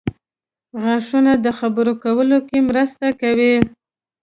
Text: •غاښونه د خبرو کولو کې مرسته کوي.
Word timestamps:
•غاښونه 0.83 1.31
د 1.45 1.47
خبرو 1.59 1.93
کولو 2.03 2.37
کې 2.47 2.57
مرسته 2.69 3.07
کوي. 3.21 3.53